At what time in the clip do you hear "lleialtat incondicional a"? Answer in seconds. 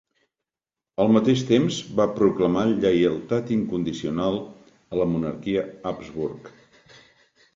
2.85-4.99